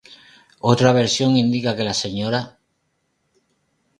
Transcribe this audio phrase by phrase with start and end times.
[0.71, 2.41] Otra versión indica que la Sra.